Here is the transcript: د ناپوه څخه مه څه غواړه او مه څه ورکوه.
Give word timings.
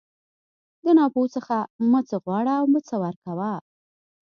د 0.83 0.85
ناپوه 0.97 1.27
څخه 1.35 1.55
مه 1.91 1.99
څه 2.09 2.15
غواړه 2.23 2.53
او 2.59 2.65
مه 2.73 2.79
څه 2.87 2.95
ورکوه. 3.03 3.51